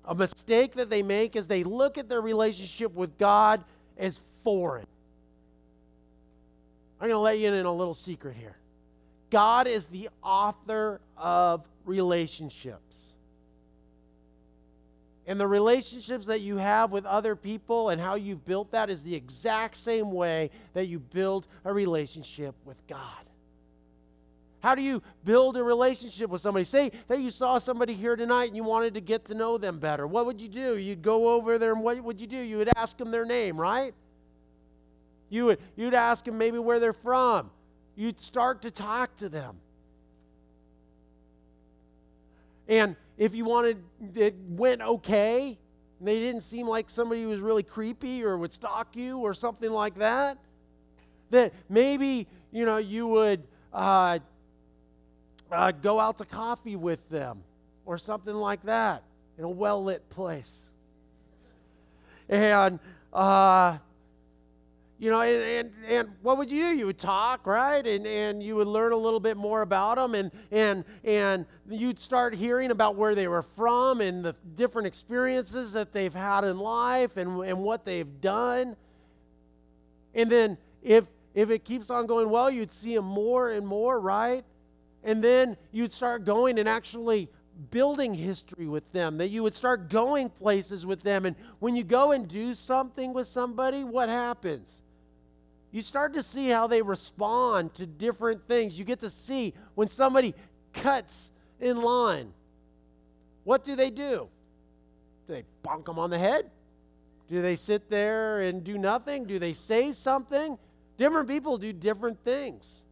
[0.05, 3.64] a mistake that they make is they look at their relationship with God
[3.99, 4.87] as foreign.
[7.01, 8.57] I'm going to let you in a little secret here.
[9.31, 13.12] God is the author of relationships.
[15.26, 19.04] And the relationships that you have with other people and how you've built that is
[19.04, 22.98] the exact same way that you build a relationship with God.
[24.62, 26.64] How do you build a relationship with somebody?
[26.64, 29.78] Say that you saw somebody here tonight and you wanted to get to know them
[29.78, 30.06] better.
[30.06, 30.78] What would you do?
[30.78, 32.37] You'd go over there and what would you do?
[32.37, 33.92] You would ask them their name, right?
[35.30, 37.50] You would, you'd ask them maybe where they're from.
[37.96, 39.56] You'd start to talk to them.
[42.68, 43.79] And if you wanted,
[44.14, 45.59] it went okay,
[45.98, 49.35] and they didn't seem like somebody who was really creepy or would stalk you or
[49.35, 50.38] something like that,
[51.31, 54.18] that maybe, you know, you would uh,
[55.51, 57.42] uh, go out to coffee with them
[57.85, 59.03] or something like that
[59.38, 60.70] in a well lit place.
[62.29, 62.79] And,
[63.12, 63.79] uh,
[65.02, 66.76] you know, and, and, and, what would you do?
[66.76, 67.84] You would talk, right?
[67.84, 71.98] And, and you would learn a little bit more about them, and, and, and you'd
[71.98, 76.56] start hearing about where they were from and the different experiences that they've had in
[76.56, 78.76] life and, and what they've done.
[80.14, 83.98] And then if, if it keeps on going well, you'd see them more and more,
[83.98, 84.44] right?
[85.02, 87.28] And then you'd start going and actually
[87.72, 91.26] building history with them, that you would start going places with them.
[91.26, 94.80] And when you go and do something with somebody, what happens?
[95.72, 98.78] You start to see how they respond to different things.
[98.78, 100.35] You get to see when somebody
[100.74, 102.32] cuts in line.
[103.44, 104.28] What do they do?
[105.26, 106.50] Do they bonk them on the head?
[107.30, 109.24] Do they sit there and do nothing?
[109.24, 110.58] Do they say something?
[110.98, 112.85] Different people do different things.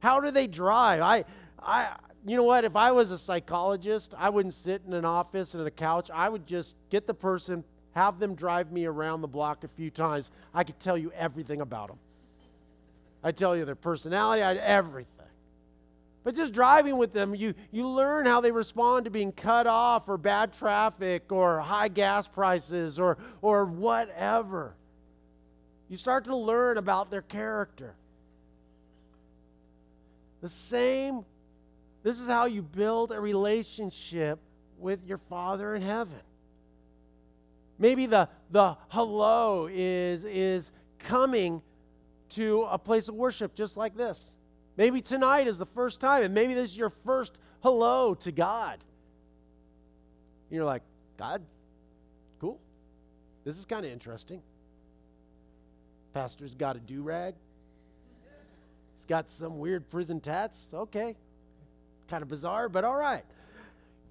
[0.00, 1.00] How do they drive?
[1.00, 1.24] I,
[1.60, 1.96] I,
[2.26, 2.64] you know what?
[2.64, 6.10] If I was a psychologist, I wouldn't sit in an office and a couch.
[6.12, 7.62] I would just get the person,
[7.96, 10.30] have them drive me around the block a few times.
[10.52, 11.98] I could tell you everything about them.
[13.24, 15.08] I tell you their personality, I, everything.
[16.22, 20.10] But just driving with them, you, you learn how they respond to being cut off
[20.10, 24.74] or bad traffic or high gas prices or, or whatever.
[25.88, 27.94] You start to learn about their character.
[30.42, 31.24] The same,
[32.02, 34.38] this is how you build a relationship
[34.78, 36.20] with your Father in heaven.
[37.78, 41.62] Maybe the, the hello is, is coming
[42.30, 44.34] to a place of worship just like this.
[44.76, 48.78] Maybe tonight is the first time, and maybe this is your first hello to God.
[50.50, 50.82] You're like,
[51.18, 51.42] God,
[52.40, 52.60] cool.
[53.44, 54.42] This is kind of interesting.
[56.12, 57.34] Pastor's got a do rag.
[58.96, 60.68] He's got some weird prison tats.
[60.72, 61.16] Okay.
[62.08, 63.24] Kind of bizarre, but all right.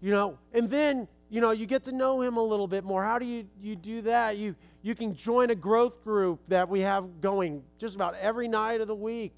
[0.01, 3.03] You know, and then you know, you get to know him a little bit more.
[3.03, 4.37] How do you, you do that?
[4.37, 8.81] You, you can join a growth group that we have going just about every night
[8.81, 9.35] of the week.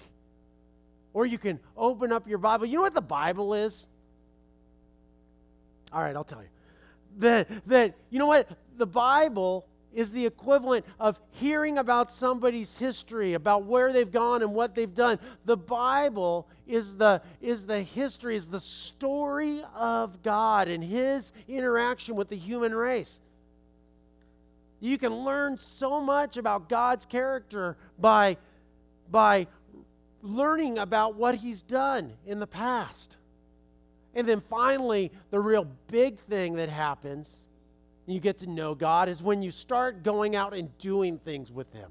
[1.14, 2.66] Or you can open up your Bible.
[2.66, 3.86] You know what the Bible is?
[5.92, 6.48] All right, I'll tell you.
[7.18, 8.48] That, that you know what?
[8.76, 14.54] The Bible is the equivalent of hearing about somebody's history, about where they've gone and
[14.54, 15.18] what they've done.
[15.44, 22.16] The Bible is the, is the history, is the story of God and his interaction
[22.16, 23.18] with the human race.
[24.80, 28.36] You can learn so much about God's character by,
[29.10, 29.48] by
[30.22, 33.16] learning about what he's done in the past.
[34.14, 37.44] And then finally, the real big thing that happens,
[38.12, 41.72] you get to know God, is when you start going out and doing things with
[41.72, 41.90] him.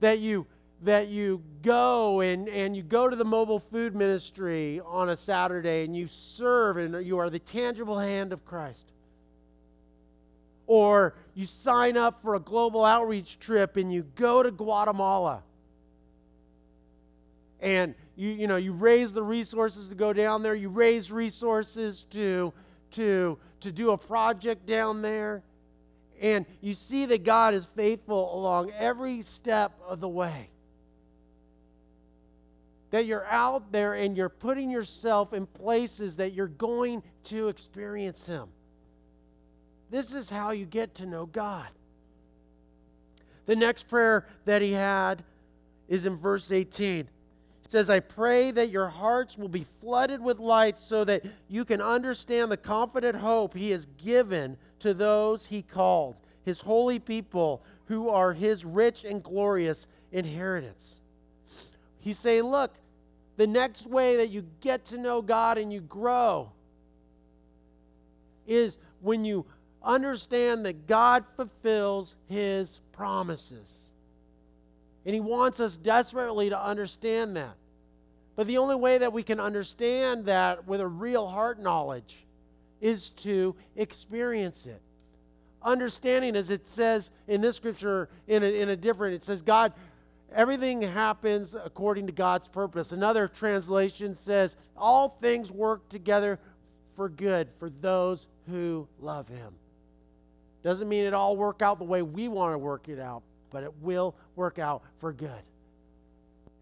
[0.00, 0.46] That you
[0.82, 5.84] that you go and, and you go to the mobile food ministry on a Saturday
[5.84, 8.84] and you serve and you are the tangible hand of Christ.
[10.66, 15.44] Or you sign up for a global outreach trip and you go to Guatemala
[17.62, 22.02] and you, you know you raise the resources to go down there you raise resources
[22.10, 22.52] to
[22.92, 25.42] to to do a project down there.
[26.20, 30.50] And you see that god is faithful along every step of the way.
[32.90, 38.26] That you're out there and you're putting yourself in places that you're going to experience
[38.26, 38.48] him.
[39.90, 41.68] This is how you get to know god.
[43.46, 45.24] The next prayer that he had
[45.88, 47.08] is in verse 18
[47.72, 51.80] says, I pray that your hearts will be flooded with light so that you can
[51.80, 58.10] understand the confident hope he has given to those he called, his holy people who
[58.10, 61.00] are his rich and glorious inheritance.
[61.98, 62.74] He's saying, Look,
[63.38, 66.52] the next way that you get to know God and you grow
[68.46, 69.46] is when you
[69.82, 73.90] understand that God fulfills his promises.
[75.06, 77.56] And he wants us desperately to understand that.
[78.42, 82.26] But the only way that we can understand that with a real heart knowledge
[82.80, 84.82] is to experience it.
[85.62, 89.72] Understanding, as it says in this scripture, in a, in a different, it says, God,
[90.34, 92.90] everything happens according to God's purpose.
[92.90, 96.40] Another translation says, all things work together
[96.96, 99.54] for good for those who love Him.
[100.64, 103.22] Doesn't mean it all work out the way we want to work it out,
[103.52, 105.30] but it will work out for good.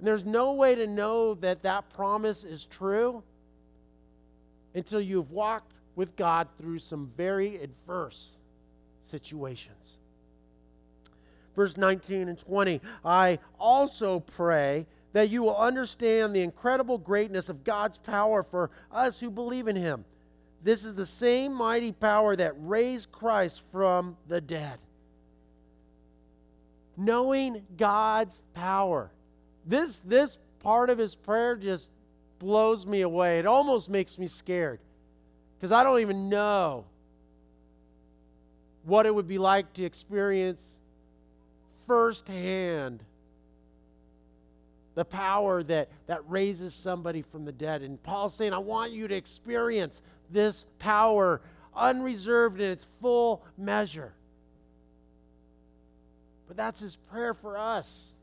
[0.00, 3.22] And there's no way to know that that promise is true
[4.74, 8.38] until you've walked with God through some very adverse
[9.02, 9.98] situations.
[11.54, 17.62] Verse 19 and 20 I also pray that you will understand the incredible greatness of
[17.62, 20.06] God's power for us who believe in Him.
[20.62, 24.78] This is the same mighty power that raised Christ from the dead.
[26.96, 29.10] Knowing God's power
[29.66, 31.90] this, this part of his prayer just
[32.38, 33.38] blows me away.
[33.38, 34.80] It almost makes me scared
[35.58, 36.84] because I don't even know
[38.84, 40.78] what it would be like to experience
[41.86, 43.04] firsthand
[44.94, 47.82] the power that, that raises somebody from the dead.
[47.82, 51.40] And Paul's saying, I want you to experience this power
[51.74, 54.12] unreserved in its full measure.
[56.48, 58.14] But that's his prayer for us.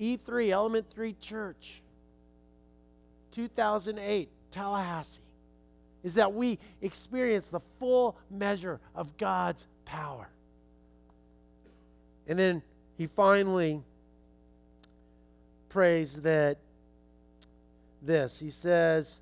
[0.00, 1.82] E3, Element 3 Church,
[3.32, 5.20] 2008, Tallahassee,
[6.04, 10.28] is that we experience the full measure of God's power.
[12.26, 12.62] And then
[12.96, 13.82] he finally
[15.68, 16.58] prays that
[18.02, 18.38] this.
[18.38, 19.20] He says,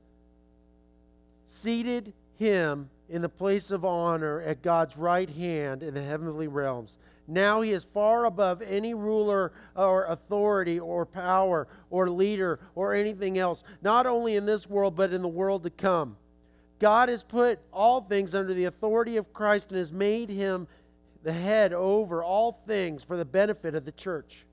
[1.47, 6.97] seated him in the place of honor at God's right hand in the heavenly realms
[7.29, 13.39] now he is far above any ruler or authority or power or leader or anything
[13.39, 16.17] else, not only in this world, but in the world to come.
[16.79, 20.69] God has put all things under the authority of Christ and has made him
[21.23, 24.45] the head over all things for the benefit of the church.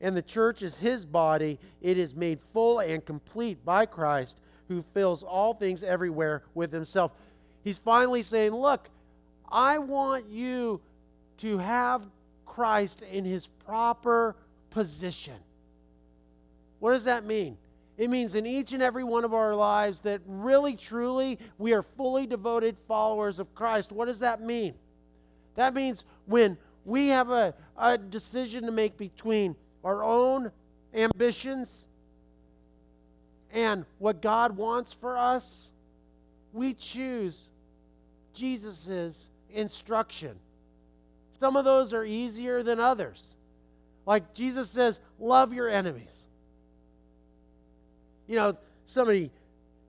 [0.00, 4.82] And the church is his body, it is made full and complete by Christ, who
[4.94, 7.12] fills all things everywhere with himself.
[7.62, 8.88] He's finally saying, Look,
[9.48, 10.80] I want you
[11.38, 12.02] to have
[12.46, 14.36] Christ in his proper
[14.70, 15.36] position.
[16.78, 17.56] What does that mean?
[17.96, 21.82] It means in each and every one of our lives that really, truly, we are
[21.82, 23.92] fully devoted followers of Christ.
[23.92, 24.74] What does that mean?
[25.54, 29.54] That means when we have a, a decision to make between
[29.84, 30.50] our own
[30.94, 31.86] ambitions
[33.52, 35.70] and what God wants for us,
[36.52, 37.48] we choose
[38.34, 40.38] Jesus' instruction.
[41.42, 43.34] Some of those are easier than others.
[44.06, 46.24] Like Jesus says, love your enemies.
[48.28, 49.32] You know, somebody,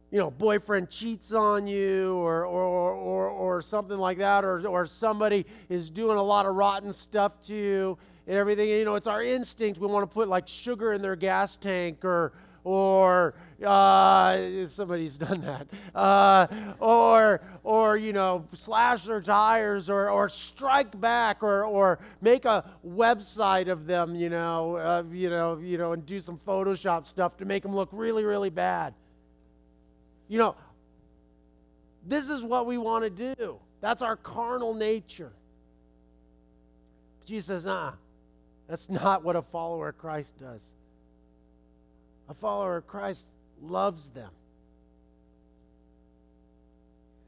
[0.10, 4.88] you know, boyfriend cheats on you or, or, or, or something like that, or, or
[4.88, 8.68] somebody is doing a lot of rotten stuff to you and everything.
[8.68, 9.80] You know, it's our instinct.
[9.80, 12.34] We want to put like sugar in their gas tank or,
[12.64, 15.68] or uh, somebody's done that.
[15.96, 16.48] Uh,
[16.80, 22.70] or, or, you know, slash their tires or, or strike back or, or make a
[22.86, 27.38] website of them, you know, uh, you know, you know, and do some Photoshop stuff
[27.38, 28.94] to make them look really, really bad.
[30.28, 30.56] You know,
[32.06, 33.60] this is what we want to do.
[33.82, 35.32] That's our carnal nature.
[37.26, 37.94] Jesus says, nah,
[38.68, 40.72] that's not what a follower of Christ does.
[42.30, 43.28] A follower of Christ
[43.62, 44.30] loves them.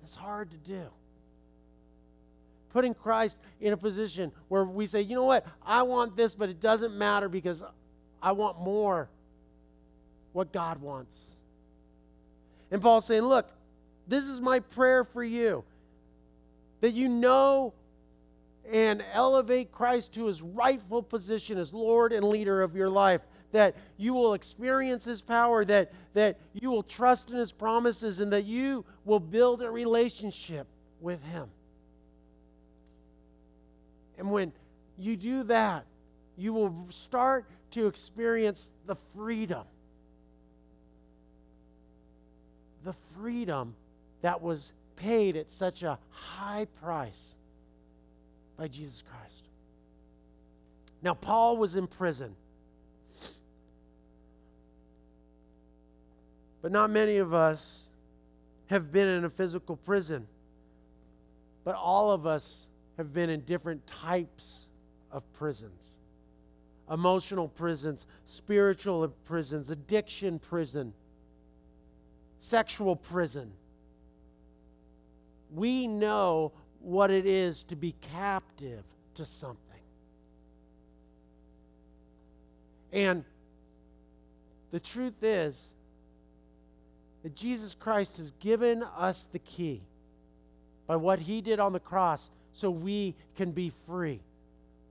[0.04, 0.84] It's hard to do.
[2.72, 6.50] Putting Christ in a position where we say, you know what, I want this, but
[6.50, 7.64] it doesn't matter because
[8.22, 9.10] I want more
[10.34, 11.16] what God wants.
[12.70, 13.50] And Paul's saying, look,
[14.08, 15.64] this is my prayer for you
[16.82, 17.74] that you know
[18.72, 23.22] and elevate Christ to his rightful position as Lord and leader of your life.
[23.56, 28.34] That you will experience his power, that, that you will trust in his promises, and
[28.34, 30.68] that you will build a relationship
[31.00, 31.50] with him.
[34.18, 34.52] And when
[34.98, 35.86] you do that,
[36.38, 39.64] you will start to experience the freedom.
[42.84, 43.74] The freedom
[44.22, 47.36] that was paid at such a high price
[48.58, 49.44] by Jesus Christ.
[51.02, 52.36] Now, Paul was in prison.
[56.66, 57.90] But not many of us
[58.72, 60.26] have been in a physical prison.
[61.64, 62.66] But all of us
[62.98, 64.68] have been in different types
[65.12, 66.00] of prisons
[66.90, 70.92] emotional prisons, spiritual prisons, addiction prison,
[72.40, 73.52] sexual prison
[75.54, 79.60] we know what it is to be captive to something.
[82.92, 83.24] And
[84.72, 85.75] the truth is
[87.26, 89.82] that Jesus Christ has given us the key
[90.86, 94.20] by what he did on the cross so we can be free.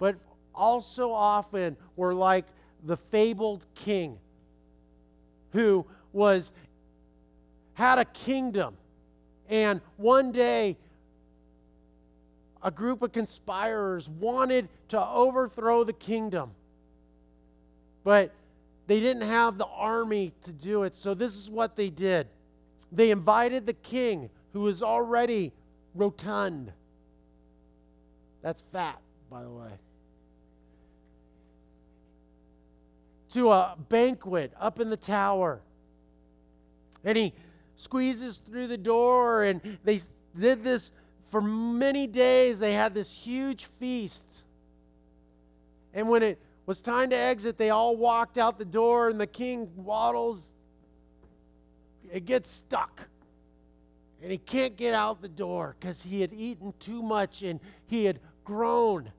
[0.01, 0.17] But
[0.53, 2.45] also often we're like
[2.83, 4.19] the fabled king
[5.53, 6.51] who was
[7.75, 8.79] had a kingdom
[9.49, 10.77] and one day,
[12.65, 16.51] a group of conspirators wanted to overthrow the kingdom,
[18.03, 18.33] but
[18.87, 20.97] they didn't have the army to do it.
[20.97, 22.29] So, this is what they did
[22.95, 25.53] they invited the king, who was already
[25.95, 26.73] rotund.
[28.41, 29.71] That's fat, by the way.
[33.31, 35.61] To a banquet up in the tower.
[37.05, 37.33] And he
[37.77, 40.01] squeezes through the door, and they
[40.39, 40.93] did this
[41.31, 42.61] for many days.
[42.61, 44.45] They had this huge feast.
[45.93, 49.27] And when it was time to exit, they all walked out the door, and the
[49.27, 50.51] king waddles.
[52.11, 53.09] It gets stuck.
[54.23, 58.07] And he can't get out the door because he had eaten too much and he
[58.07, 59.13] had grown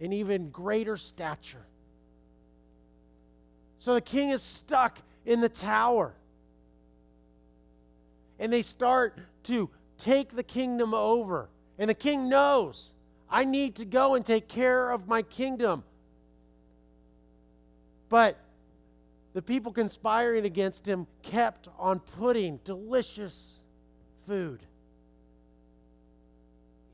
[0.00, 1.64] in even greater stature.
[3.78, 6.14] So the king is stuck in the tower
[8.38, 11.48] and they start to take the kingdom over.
[11.78, 12.94] And the king knows,
[13.30, 15.84] I need to go and take care of my kingdom.
[18.08, 18.38] But
[19.32, 23.58] the people conspiring against him kept on putting delicious
[24.26, 24.60] food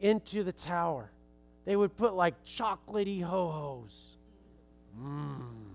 [0.01, 1.11] into the tower.
[1.67, 4.17] They would put like chocolatey ho hos.
[4.99, 5.71] Mmm.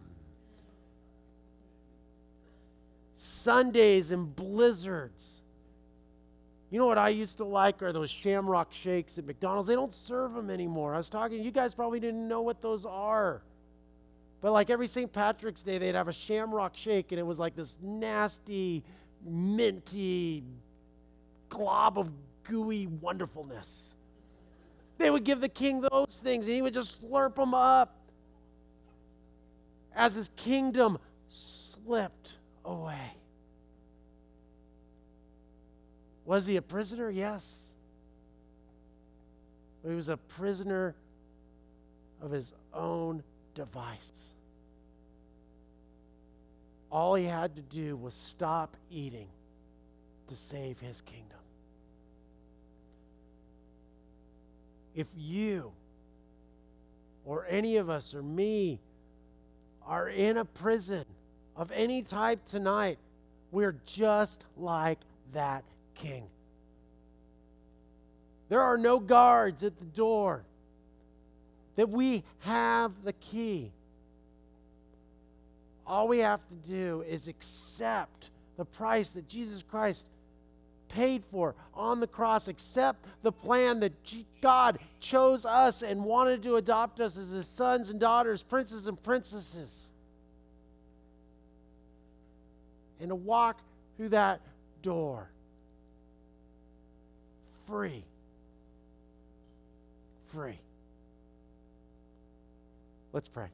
[3.26, 5.42] sundaes and blizzards.
[6.72, 9.68] You know what I used to like are those shamrock shakes at McDonald's.
[9.68, 10.94] They don't serve them anymore.
[10.94, 13.44] I was talking, you guys probably didn't know what those are.
[14.46, 15.12] But like every St.
[15.12, 18.84] Patrick's Day, they'd have a shamrock shake, and it was like this nasty,
[19.26, 20.44] minty
[21.50, 22.12] glob of
[22.44, 23.96] gooey wonderfulness.
[25.00, 27.98] They would give the king those things, and he would just slurp them up
[29.96, 33.18] as his kingdom slipped away.
[36.24, 37.10] Was he a prisoner?
[37.10, 37.72] Yes.
[39.84, 40.94] He was a prisoner
[42.22, 43.24] of his own
[43.56, 44.35] device.
[46.92, 49.28] All he had to do was stop eating
[50.28, 51.40] to save his kingdom.
[54.96, 55.72] If you
[57.26, 58.80] or any of us or me
[59.86, 61.06] are in a prison
[61.56, 62.98] of any type tonight,
[63.52, 65.00] we're just like
[65.34, 65.64] that
[65.96, 66.28] king.
[68.50, 70.44] There are no guards at the door.
[71.76, 73.72] That we have the key.
[75.88, 80.08] All we have to do is accept the price that Jesus Christ
[80.90, 83.92] paid for on the cross, accept the plan that
[84.42, 89.02] God chose us and wanted to adopt us as his sons and daughters, princes and
[89.02, 89.90] princesses.
[93.00, 93.60] And to walk
[93.98, 94.42] through that
[94.82, 95.30] door
[97.68, 98.04] free.
[100.28, 100.60] Free.
[103.14, 103.48] Let's pray.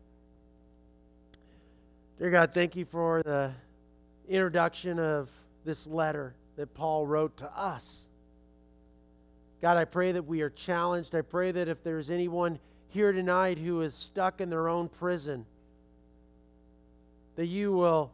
[2.21, 3.51] Dear God, thank you for the
[4.29, 5.27] introduction of
[5.65, 8.09] this letter that Paul wrote to us.
[9.59, 11.15] God, I pray that we are challenged.
[11.15, 12.59] I pray that if there's anyone
[12.89, 15.47] here tonight who is stuck in their own prison,
[17.37, 18.11] that you will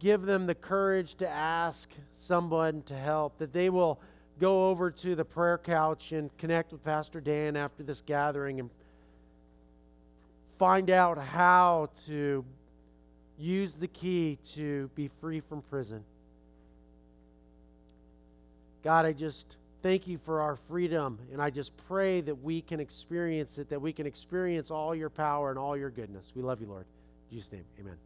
[0.00, 4.00] give them the courage to ask someone to help, that they will
[4.40, 8.70] go over to the prayer couch and connect with Pastor Dan after this gathering and
[10.58, 12.44] find out how to
[13.38, 16.02] use the key to be free from prison.
[18.82, 22.80] God, I just thank you for our freedom, and I just pray that we can
[22.80, 26.32] experience it, that we can experience all your power and all your goodness.
[26.34, 26.86] We love you, Lord.
[27.30, 27.96] In Jesus' name, amen.